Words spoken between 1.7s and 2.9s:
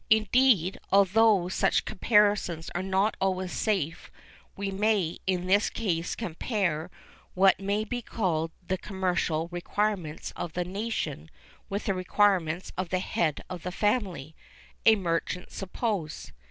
comparisons are